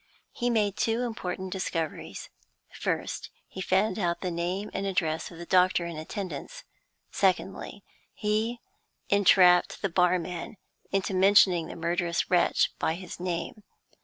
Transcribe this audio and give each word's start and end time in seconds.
He 0.31 0.49
made 0.49 0.77
two 0.77 1.03
important 1.03 1.51
discoveries. 1.53 2.29
First, 2.73 3.29
he 3.47 3.61
found 3.61 3.99
out 3.99 4.21
the 4.21 4.31
name 4.31 4.71
and 4.73 4.87
address 4.87 5.29
of 5.29 5.37
the 5.37 5.45
doctor 5.45 5.85
in 5.85 5.95
attendance. 5.95 6.63
Secondly, 7.11 7.83
he 8.11 8.59
entrapped 9.09 9.83
the 9.83 9.89
barman 9.89 10.57
into 10.91 11.13
mentioning 11.13 11.67
the 11.67 11.75
murderous 11.75 12.31
wretch 12.31 12.71
by 12.79 12.95
his 12.95 13.19
name. 13.19 13.61